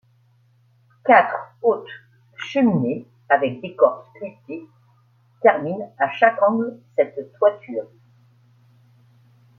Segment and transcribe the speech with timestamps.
[1.05, 1.85] Quatre hautes
[2.35, 4.65] cheminées avec décor sculpté,
[5.43, 7.85] terminent à chaque angle cette toiture.